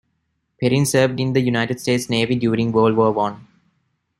Perrin 0.59 0.87
served 0.87 1.19
in 1.19 1.33
the 1.33 1.39
United 1.41 1.79
States 1.79 2.09
Navy 2.09 2.33
during 2.33 2.71
World 2.71 2.97
War 2.97 3.11
One. 3.11 3.45